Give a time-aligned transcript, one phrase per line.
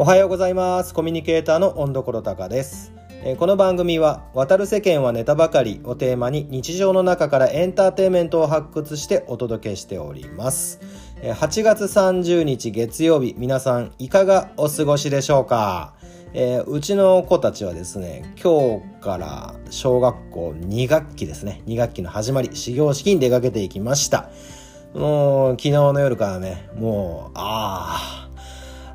[0.00, 0.94] おはようございます。
[0.94, 2.90] コミュニケーターの温所高です。
[3.38, 10.80] この番組は「渡る世間はネタばかり」をテーマに日常の中からエンターテインメントを発掘してお届けしております。
[11.22, 15.92] 8月30日月曜日皆さんいかがお過ごしでしょうか？
[16.32, 21.60] えー、うちの子たちはですね今日から小学校2学期ですね。
[21.66, 24.30] 2学期の始まり始業式に出かけていきました。
[24.94, 28.29] もう昨日の夜からねもうああ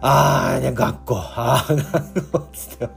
[0.08, 2.90] ああ、ね、学校ああ学校つって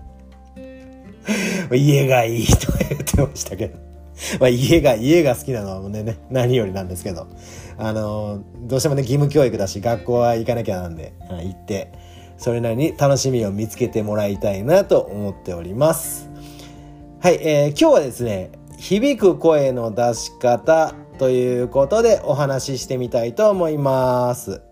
[1.74, 3.78] 家がいいと言ってましたけど
[4.40, 7.26] まあ家が家が好きなのはねね何よりなんですけど
[7.78, 11.92] あのどうしてもね義務教育だし学校は行かなきゃなんで行って
[12.36, 16.28] それなりに楽しみを見つけてもらいたいなと思っております。
[17.20, 24.62] はい、えー、今日はですね、響く声の出し方ということでお話ししてみたいと思います。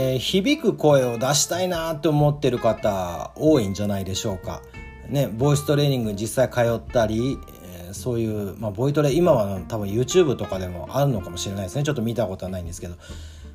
[0.00, 4.62] えー、響く声を出したいなと思ってる方多いんじゃないでしょうか。
[5.08, 7.36] ね、ボイストレーニング実際通ったり、
[7.80, 11.82] えー、そういう、まあ、ボイトレ今は多分 YouTube とかでもあるのかもしれないですね。
[11.82, 12.94] ちょっと見たことはないんですけど、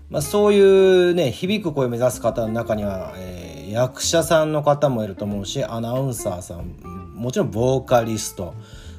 [0.10, 6.76] まあ、そういうね響く声を目指す方の中には、えー、役者さんの方もいると思うしアナウンサーさん
[7.16, 8.54] もちろんボーカリスト。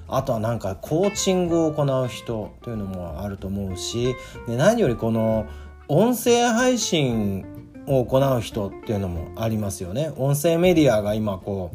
[0.07, 4.15] あとはなんかコーチングを行う人というのもあると思うし
[4.47, 5.47] で何よりこの
[5.89, 7.45] 音声配信
[7.87, 11.73] を行う人っていうのもありますよね音声メディアが今こ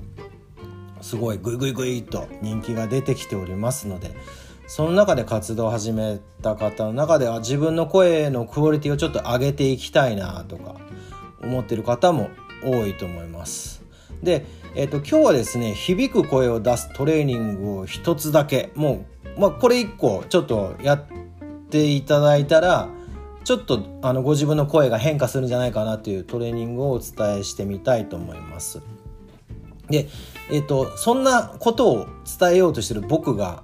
[0.99, 4.11] うすごいグイグイグイと人気が出てきておりますので
[4.67, 10.75] その中で活動を始めた方の中では自分の声のクオリティをちょっと上げていきたいなとか
[11.41, 12.29] 思ってる方も
[12.63, 13.81] 多いと思います。
[14.21, 19.05] で、えーと、今日はですね響く声を出すトレーニングを一つだけも
[19.37, 21.05] う、まあ、これ一個ちょっとやっ
[21.69, 22.89] ていただいたら
[23.43, 28.81] ちょっとあのご自分の声が変化するんじゃないかなというトレーニングをお伝えしてみたいと思います。
[29.89, 30.07] で、
[30.51, 32.07] えっ、ー、と、そんなことを
[32.39, 33.63] 伝えようとしてる僕が、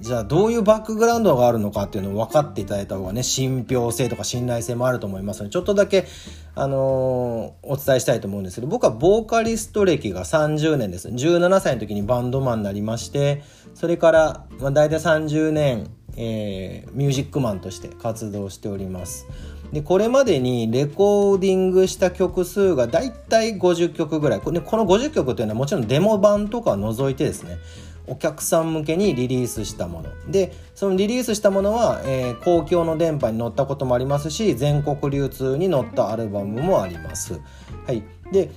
[0.00, 6.06] じゃあどういうバックグラウンドがあるのかっていうのを分かっていただいた方がね、信憑性とか信頼性もあると思いますので、ちょっとだけ、
[6.54, 11.08] あのー、お伝えしたいと思うんですけど、僕はボーカリスト歴が30年です。
[11.08, 13.42] 17歳の時にバンドマンになりまして、
[13.74, 19.26] それから、まあ、大体30年、えー、ミュージックマンとして活動しております。
[19.72, 27.58] でこれまでにレコーディングした曲数がだいたい50曲ぐらいこの50曲というのはもちろんデモ版とかを除いてですね
[28.06, 37.40] お客さん向けにリリースしたものでそのリリースしたものは、えー、公共の電波に乗ったこともありますし全国流通に乗ったアルバムもあります。
[37.86, 38.50] はい、で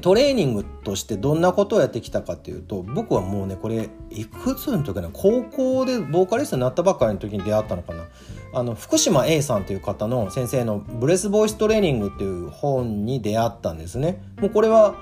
[0.00, 8.08] トレーニングとしてどんなことをやってきたかっていうと僕はもうねこれいくつの時かな高校でボーカリストになったばっかりの時に出会ったのかな。
[8.52, 14.22] あの福島 A さんという方の先生の「ブレスボイストレーニング」っていう本に出会ったんですね。
[14.40, 14.94] もうこれは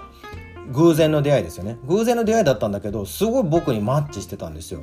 [0.73, 1.79] 偶然の出会いですよね。
[1.85, 4.81] 偶然の出会いだったんだけどすごい僕にマッチしてたんですよ。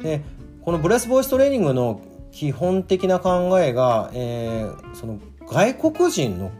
[0.00, 0.22] で
[0.62, 2.00] このブレスボイストレーニングの
[2.32, 6.50] 基本的な考えが、えー、その外国人の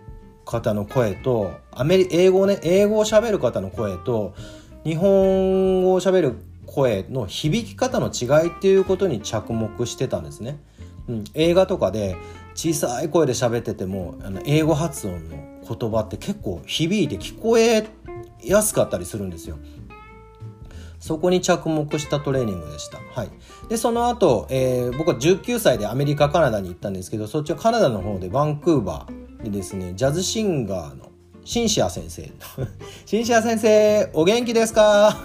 [0.44, 4.34] 方の声とアメリ英語ね英語を喋る方の声と
[4.84, 10.58] 日本語を喋る声の響き方の違いっていうことに着目してたんですね。
[11.08, 12.16] うん、映画とかで
[12.54, 17.86] 小さい声で喋っててもあの英語発音の言葉って結構響いて聞こえ
[18.42, 19.56] やすかったりするんですよ。
[21.04, 22.98] そこに着目したトレーニングでした。
[23.12, 23.28] はい。
[23.68, 31.10] で、その後、えー、僕は19歳でアメリカ、カナダに行ったんですけど、そっちはカナダの方でバンクーバー、でですねジャズシンガーの
[31.44, 32.30] シンシア先生。
[33.06, 35.16] シンシア先生お元気ですか？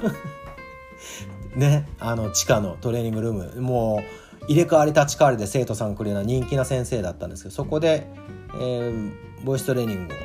[1.55, 3.61] ねあの地下のトレーニングルーム。
[3.61, 8.07] もう入れ替わり立ち替わりで生徒さん来るような人気な先生だったんですけどそこで、
[8.55, 9.11] えー、
[9.43, 10.17] ボイストレーニングを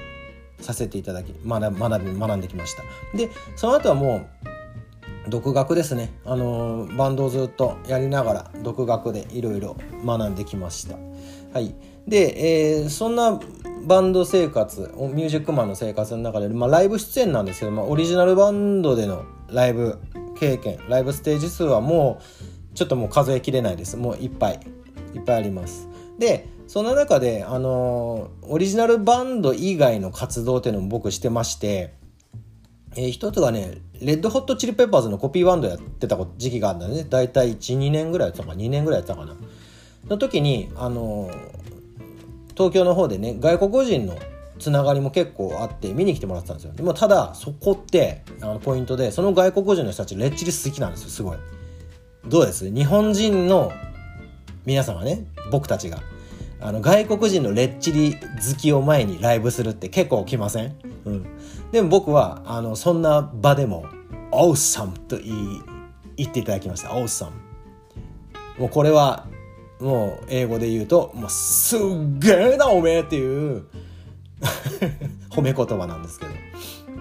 [0.62, 2.82] させていただき学学び学んできました。
[3.16, 4.26] でその後はも
[5.26, 6.12] う独学ですね。
[6.24, 10.96] あのバンドをずっとやりながら独学でいろいろ学んできました。
[11.52, 11.74] はい。
[12.06, 13.40] で、えー、そんな
[13.84, 19.98] バンド生活ミュージックマンの生活の中で、まあ、ライブ出演なんですけど、まあ、オリジナルバンドでのライブ
[20.38, 22.20] 経験ライブステージ数はも
[22.72, 24.60] うちょっともう数えきれないですもういっぱい
[25.14, 25.88] いっぱいあります
[26.18, 31.92] でそんな中であのー、オリジナルバンド以外の活動っていうのも僕してまして
[32.96, 37.04] えー、一つがね、レッドホットチリペッパーズのコピーバンドやってた時期があったんだね。
[37.04, 39.34] だいたい1、2年ぐらいやったか2年ぐらいやったかな。
[40.08, 41.63] の時に、あのー、
[42.56, 44.16] 東京の方でね外国人の
[44.58, 46.72] つながりも結構あって見に来てもらってたんですよ。
[46.72, 51.36] でもただそこってあのポイントでその外国人の人たちレッチリ好きなんですよすごい。
[52.26, 52.72] どうです？
[52.72, 53.72] 日本人の
[54.64, 55.98] 皆様ね僕たちが。
[56.60, 58.20] あの外国人のレッチリ好
[58.58, 60.74] きを前にライブするって結構来ません、
[61.04, 61.26] うん、
[61.72, 63.84] でも僕はあのそんな場でも
[64.32, 65.62] 「Awesome」と言い
[66.16, 67.32] 言っていただきました「Awesome」
[68.58, 69.26] もうこれは
[69.84, 71.80] もう英語で言うと「もうすっ
[72.18, 73.64] げえなおめえ」っていう
[75.30, 76.32] 褒め言葉なんですけど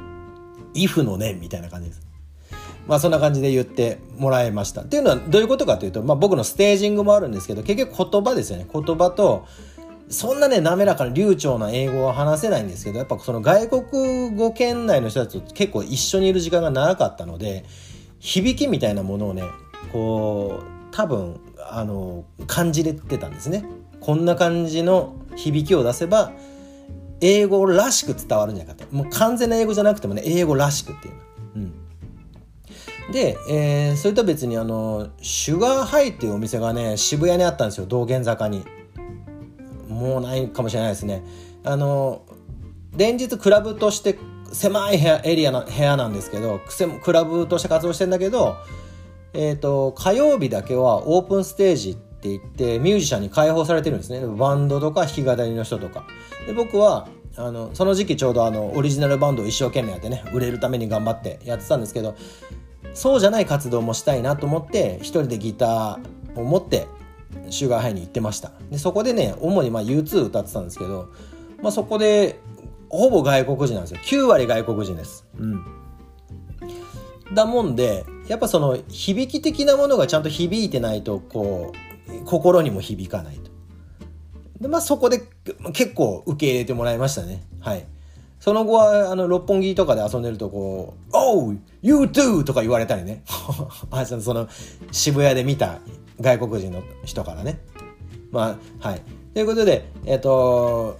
[0.76, 2.02] 「if のね」みたいな感じです
[2.88, 4.82] まあそんな感じで言ってもらいました。
[4.82, 8.68] っていうのはどういうことかというと、まあ僕のステージングもあるんですけど、結局言葉ですよね。
[8.72, 9.46] 言葉と、
[10.10, 17.64] そんなね、滑らかな流暢な英語は話せないんですけど、やっぱその外国語圏内の人たちと結構一緒にいる時間が長かったので、
[18.20, 19.44] 響きみたいなものをね、
[19.94, 23.65] こう、多分、あの、感じれてたんですね。
[24.00, 26.31] こんな感じの響きを出せば、
[27.21, 28.95] 英語らしく伝わるんじゃないかって。
[28.95, 31.13] もう完全な英語じゃなくてもね、英語らしくっていう。
[31.56, 31.74] うん。
[33.12, 38.63] で、えー、それと別にあのシュガーハイっていうお店がね渋谷にあったんですよ道玄坂に
[39.89, 41.21] もうないかもしれないですね
[41.65, 42.24] あの
[42.95, 44.18] 連日クラブとして
[44.54, 46.62] 狭い部屋エリアの部屋なんですけど
[47.04, 48.56] クラブとして活動してんだけど、
[49.34, 54.26] えーと、火曜日だけはオープンステージって言ってミュージシャンに開放されてるんですね。
[54.26, 56.06] バンドとか弾き語りの人とか。
[56.48, 62.16] で僕はあのその時期ちょうどあのオリジナルバンドを一生懸命やってね売れるために頑張ってやってたんですけど
[62.94, 66.88] そうじゃない活動もしたいなと思って一人でギターを持って
[67.50, 68.52] シュガーハイに行ってました。
[68.70, 71.10] でそこでね主にまあ U2 歌ってたんですけど、
[71.62, 72.40] まあ、そこで
[72.90, 74.00] ほぼ外国人なんですよ。
[74.04, 75.26] 9割外国人です。
[75.40, 75.83] うん。
[77.34, 81.74] だもんでやっぱその響き的なものがちゃんと響いてないとこ
[82.08, 83.52] う心にも響かないと
[84.62, 85.22] でまあそこで
[85.74, 87.86] 結構受け入れてもらいましたねはい
[88.44, 91.56] その後は、あの、六本木とかで遊んでると、こう、Oh!
[91.82, 92.44] You too!
[92.44, 93.24] とか言われたりね。
[94.20, 94.50] その、
[94.92, 95.80] 渋谷で見た
[96.20, 97.62] 外国人の人からね。
[98.32, 99.02] まあ、はい。
[99.34, 101.00] ということで、えっ、と、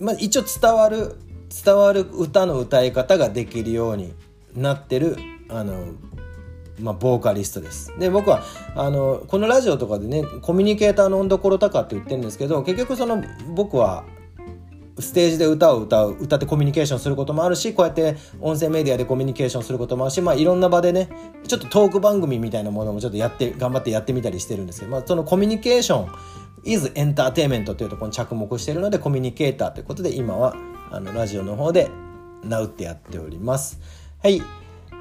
[0.00, 1.14] まあ、一応伝わる、
[1.64, 4.12] 伝わる歌の歌い方ができるように
[4.56, 5.16] なってる、
[5.52, 5.86] あの、
[6.80, 7.92] まあ、ボーカリストです。
[7.98, 8.42] で、僕は、
[8.74, 13.22] あの、このラジオとかでね、コミュニケーターの温所高って言ってるんですけど、結局その、
[13.54, 14.04] 僕は、
[14.98, 21.08] ステージで歌を歌う歌ってコミュニケーションすることもあるしこうやって音声メディアでコミュニケーションすることもあるし、まあ、いろんな場でね
[21.46, 26.12] ちょっとトーク番組みたいなものもちょっとやって頑張ってやってみたりしてるんですけど、まあ、そのコミュニケーション
[26.64, 30.54] is エンターテイメントというところに着目しているのでコミュニケーターということで今は
[30.90, 31.90] あのラジオの方で
[32.44, 33.80] ナウってやっております。
[34.22, 34.42] はい。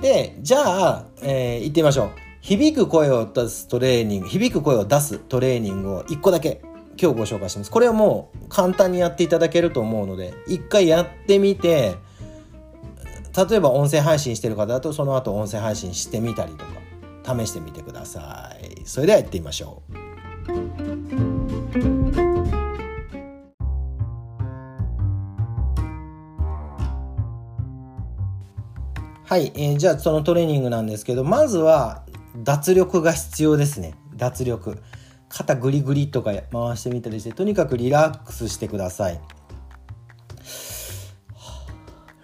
[0.02, 2.12] で、じゃあ、えー、行ってみましょう。
[2.42, 6.62] 響く声を出すトレーニング、響く声を出すトレーニングを1個だけ
[7.00, 7.72] 今日ご紹介します。
[7.72, 11.96] これはもう簡単にやっていただけると思うので、一回やってみて、
[13.36, 18.82] 例えば音声配信してる方だとその後音声配信してみたりとか試してみてください。
[18.86, 20.01] それではやってみましょう。
[29.32, 32.04] はい、えー、じゃあそのトレーニングなんですけどまずは
[32.44, 33.94] 脱力が必要ですね。
[34.18, 34.78] 脱力。
[35.30, 39.22] 肩グリグリとか回してみたりしてとにかくリラックスしてください。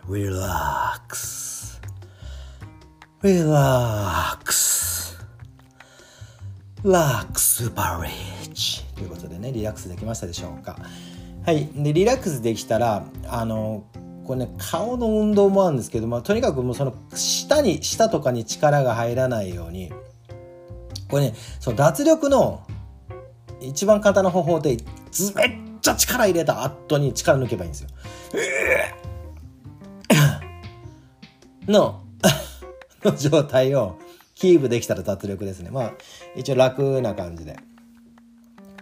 [0.09, 1.81] リラックス。
[3.23, 5.17] リラックス
[6.83, 8.83] ラックスバレッジ。
[8.95, 10.75] ということでねリラックスできましたでしょうか。
[11.45, 11.69] はい。
[11.73, 13.85] でリラックスできたらあの
[14.27, 19.91] これね顔の運動もあるんですけど、まあ、とにかくもうその下に下とかに力が入らないように
[21.09, 22.61] これねその脱力の
[23.61, 24.77] 一番簡単な方法で
[25.11, 27.89] ずめっちゃ力入れた後に力抜けばいいんですよ。
[31.67, 32.01] の
[33.03, 33.97] の状態を
[34.35, 35.69] キープできたら脱力ですね。
[35.71, 35.93] まあ、
[36.35, 37.57] 一応楽な感じで。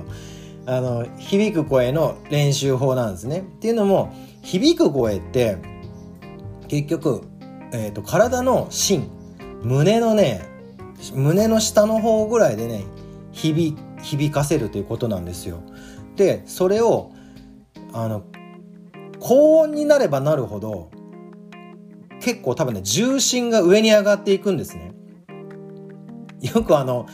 [0.66, 3.40] あの、響く声の練習法なんですね。
[3.40, 4.12] っていうのも、
[4.42, 5.58] 響く声って、
[6.68, 7.22] 結局、
[7.72, 9.10] えっ、ー、と、体の芯、
[9.62, 10.42] 胸のね、
[11.14, 12.84] 胸の下の方ぐらいでね、
[13.32, 15.58] 響、響かせるということなんですよ。
[16.16, 17.10] で、それを、
[17.92, 18.22] あの
[19.20, 20.90] 高音になればなるほど
[22.22, 24.92] 結構多分ね重心が上に上がっていくんですね。
[26.54, 27.06] よくあの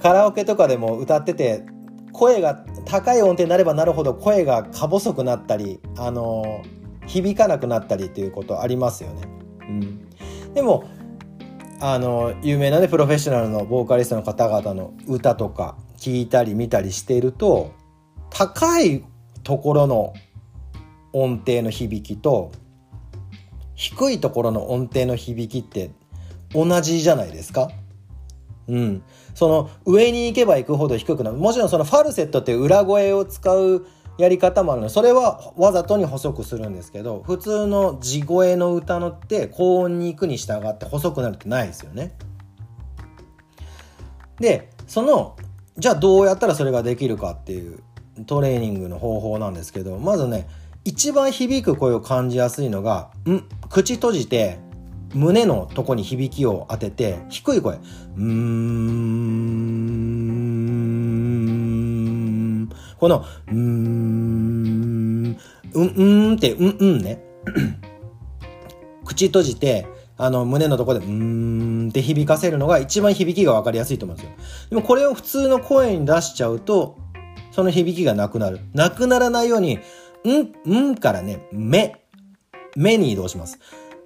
[0.00, 1.64] カラオケとかでも歌ってて
[2.12, 6.62] 声が高い音程になればなるほど声がか細くなったりあの
[7.06, 9.22] 響かなくなったりっていうことありますよね。
[9.60, 10.10] うん、
[10.54, 10.84] でも
[11.80, 17.72] あの有名なねプロフェッショナルのボーカリストの方々の歌とか聞いたり見たりしていると
[18.30, 19.04] 高い
[19.44, 20.12] ところの
[21.12, 22.52] 音程の響きと
[23.82, 25.90] 低いところの音程の響きって
[26.54, 27.68] 同じじゃないですか？
[28.68, 29.02] うん。
[29.34, 31.36] その上に行けば行くほど低くなる。
[31.36, 33.84] もちろんそのファルセットって裏声を使う
[34.18, 42.14] やり方もあるので、それはわざとに細くするんですけど、普通の地声の歌のって高音に行くに従って細くなるってないですよね。
[44.38, 45.34] で、その、
[45.76, 47.80] じゃあどうやったらそれができるかっていう
[48.26, 50.46] トレーニングの方法なんですけど、まずね、
[50.84, 54.58] 一番響く声を感じやすいのが、ん、口閉じて、
[55.14, 57.76] 胸のとこに響きを当てて、低い声。
[57.76, 59.12] うーん。
[62.98, 65.36] この、うーん、
[65.74, 67.22] うん、うんって、うん、うんね。
[69.04, 69.86] 口閉じて、
[70.16, 74.32] あの、胸のとこで、うーんって響かせるのが一番響きがわかりやすいと思うんですよ。
[74.70, 76.96] でもこれを普通の声に出しちゃうと、
[77.52, 78.60] その響きがなくなる。
[78.72, 79.78] なくならないように、
[80.28, 80.52] ん、
[80.90, 81.96] んからね、目、
[82.76, 83.58] 目に移動します。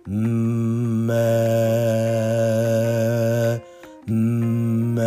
[0.08, 1.14] んめ
[4.08, 5.02] んめ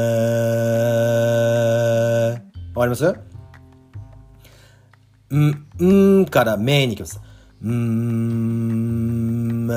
[2.75, 3.15] わかります？
[5.33, 7.21] ん、んからめに行きます。
[7.65, 7.67] ん
[9.67, 9.73] め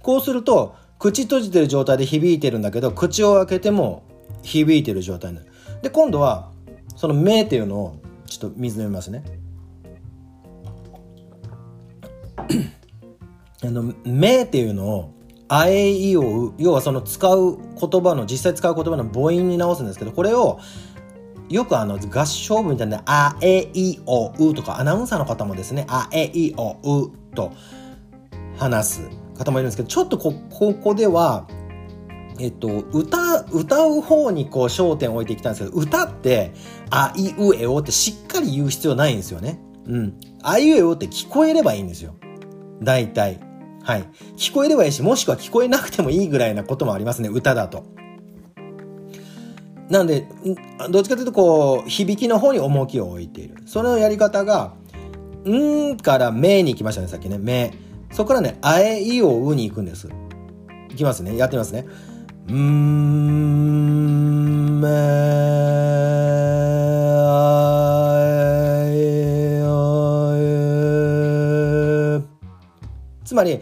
[0.00, 4.04] こうすると、口閉じてる状態で響いてるんだけど、口を開けても
[4.42, 5.50] 響いてる状態になる。
[5.82, 6.50] で、今度は、
[6.96, 8.01] その目っていうのを、
[8.38, 9.22] ちょっと水飲みますね。
[13.64, 15.14] あの、目っていうのを、
[15.48, 20.58] あえいおう、要はその使う言葉の、実際使う言葉の母音に直すんですけど、これを、
[21.48, 27.52] よくあの合唱部みたいな、あえいおうとか、アナウンサーの方もですね、あえいおうと
[28.56, 31.46] 話す方もいるんですけど、ちょっとこ、ここでは、
[32.38, 36.52] えっと、歌、歌う方にこう焦点を置いてきたんですけど、歌って、
[36.90, 39.60] あいうえおってしっかり言う必要ないんですよね。
[39.86, 40.14] うん。
[40.42, 42.14] あいうえおって聞こえればいいんですよ。
[42.82, 43.40] 大体。
[43.82, 44.08] はい。
[44.36, 47.84] 聞こえればいいし、もしくは聞こえなくてもいいぐらいなこともありますね、歌だと。
[49.88, 50.26] なんで、
[50.90, 53.56] どっちかというと、こう、響きの方に重きを置いている。
[53.66, 54.74] そのやり方が、
[55.46, 57.38] んからめに行きましたね、さっきね。
[57.38, 57.72] め。
[58.12, 60.08] そこからね、あえいおうに行くんです。
[60.90, 61.36] いきますね。
[61.36, 61.86] やってみますね。
[73.24, 73.60] つまり、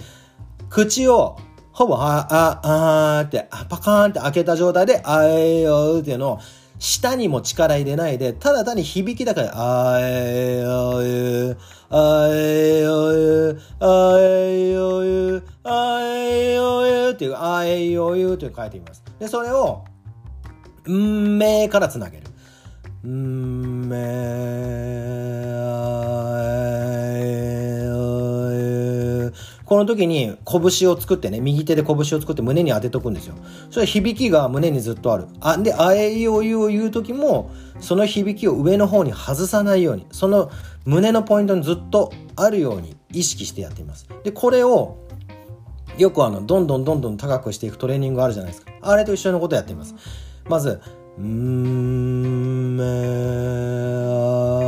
[0.68, 1.36] 口を
[1.72, 6.38] ほぼ、あ、あ、ああって、パカーンって開けた状態で、あえようっていうのを、
[6.80, 11.56] 下にも力入れないで、ただ単に響きだから、あえよゆ、
[11.90, 19.02] あえよゆ、あえよゆ、あえよゆっていう、あえよゆっていう書いてみます。
[19.18, 19.84] で、それを、
[20.88, 23.08] んめからつなげる。
[23.08, 25.00] んめ
[29.70, 33.36] この時に拳を作ってね、右手で拳を作って胸に当てとくんですよ。
[33.70, 35.28] それ響きが胸にずっとある。
[35.38, 40.50] あ、で、あえいおゆを言う時も、その響きを上の方に外さないように、その
[40.86, 44.08] 胸のポイントにずっとあるように意識してやっています。
[44.24, 44.98] で、これを、
[45.98, 48.72] よくあの、どんどんどんどん高くしていくトレーニングあるじゃないですか。
[48.80, 49.94] あれと一緒のことやってみます。
[50.48, 50.80] まず、
[51.18, 54.59] うん、めー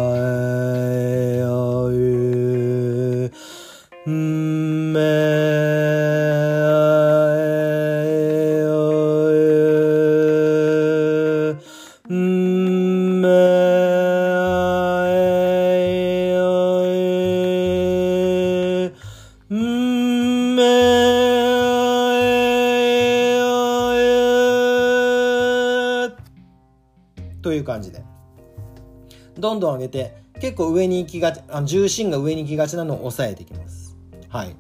[29.43, 33.99] どんどん上げて、結構上に行きがち、重心が上に行きがちなのを抑えていきます。
[34.29, 34.57] はい。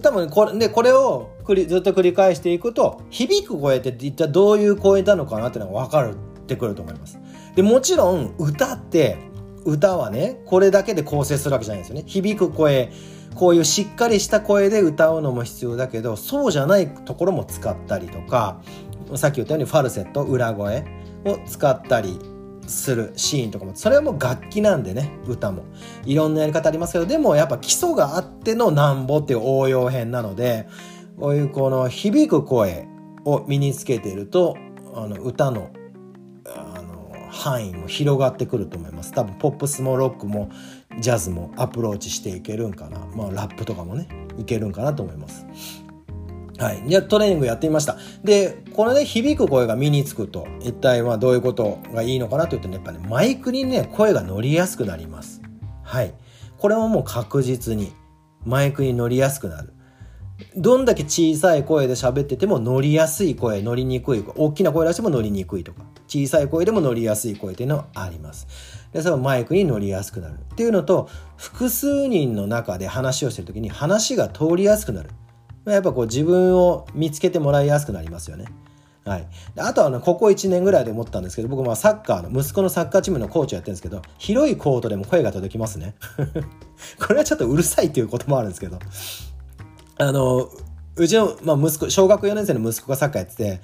[0.00, 6.14] 多分これ、で、これをくりずっと繰り返していくと、響く声って一体どういう声なのかなっていうのが分かっ
[6.46, 7.18] てくると思います。
[7.56, 9.18] で、もちろん歌って、
[9.64, 12.04] 歌はね、これだけで構成するわけじゃないですよね。
[12.06, 12.92] 響く声、
[13.34, 18.60] こういうしっかりした声で歌うのも必要だけど、そうじゃないところも使ったりとか、
[19.16, 20.84] さっき言ったようにファルセット、裏声
[21.24, 22.18] を使ったり
[22.70, 25.64] するシーンとかもそれはもう楽器なんでね歌も。
[26.04, 30.68] いろんなやり方ありますけどでもやっぱ基礎があってのなんぼっていう応用編なので
[31.18, 32.88] こういうこの響く声
[33.24, 34.56] を身につけていると
[34.94, 35.70] あの歌の
[36.46, 36.90] あの
[37.30, 39.12] 範囲も広がってくると思います。
[39.12, 40.50] 多分ポップスもロックも
[40.98, 43.06] ジャズもアプローチしていけるんかな。
[43.14, 44.08] まあラップとかもね
[44.38, 45.46] いけるんかなと思います。
[46.60, 46.82] はい。
[46.86, 47.96] じゃトレーニングやってみました。
[48.22, 55.40] で、このね、響く声が身につくと、一体まどういうことがいいのかなというとね、やっぱね、マイクにね、声が乗りやすくなります。
[55.82, 56.12] はい。
[56.58, 57.92] これはもう確実に、
[58.44, 59.72] マイクに乗りやすくなる。
[60.54, 68.46] どんだけ小さい声で喋ってても乗りやすい声、乗りにくい、大きな声出しても乗りにくいとか、小さい声でも乗りやすい声っていうのはあります。
[68.92, 70.34] で、それはマイクに乗りやすくなる。
[70.34, 75.10] っていうのと、複数人の中で話をしてるときに話が通りやすくなる。
[75.66, 78.46] やっぱこう自分を見つけてもらいやすくなりますよね。
[79.04, 79.26] はい、
[79.56, 85.94] あとは、ね、ここ1年ぐらいで思ったんですけど僕はサッカーの息子のサッカーチームのコーチをやってるんですけど広いコートでも声が届きますね
[87.00, 88.78] これはちょっとうるさいっていうこともあるんですけど
[89.96, 90.50] あの
[90.96, 93.60] うちの、まあ、息子小学4年生の息子がサッカーやってて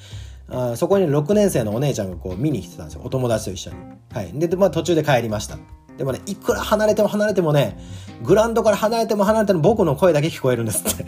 [0.49, 3.77] あそこに6年生のお姉ちゃんがこう見に来てたんですよお友達と一緒に。
[4.13, 5.59] はい、で、まあ、途中で帰りました。
[5.99, 7.79] でもねいくら離れても離れてもね
[8.23, 11.07] グラウンドから離れても離れても僕の声だけ聞こえるんですって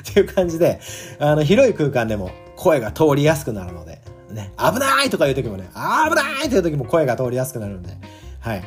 [0.00, 0.80] っていう感じで、
[1.18, 7.96] あの、広い空間でも声が通りやすくなるので、ね、危ないとかいう時もね、危ないという時も声が通りやすくなるので、
[8.40, 8.62] はい。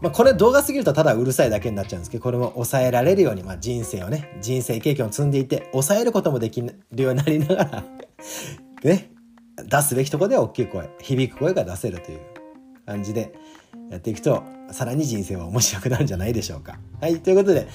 [0.00, 7.84] まあ、これ動画すぎるとただうるさいだけになっちゃうんですけど、これも抑えられるように、まあ、人生をね、人生経験を積んでいて、抑えることもできるようになりながら
[8.82, 9.10] ね、
[9.64, 12.20] 出すべきとこでは大きい声、響く声が出せるという
[12.84, 13.32] 感じで
[13.90, 14.42] やっていくと、
[14.72, 16.80] さらに人生は面白くなるんじゃないでしょうか。
[17.00, 17.68] はい、ということで、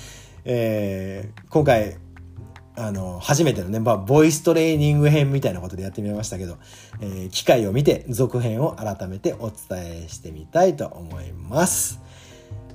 [0.44, 1.96] えー、今回
[2.78, 6.58] あの、初めてのね、まあ、ボイストレーニング編みたいなことでやってみましたけど、
[7.02, 12.00] えー、機会を見て続編を改めてお伝えしてみたいと思います。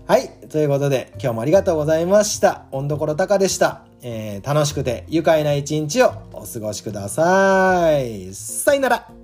[0.09, 0.29] はい。
[0.51, 2.65] ということで、今日もありがとうございました。
[2.73, 3.83] 温どころたかでした。
[4.03, 8.35] えー、楽しくて愉快な一日をお過ごしください。
[8.35, 9.22] さよなら。